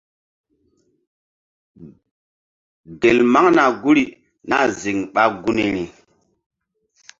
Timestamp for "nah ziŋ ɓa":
4.49-5.23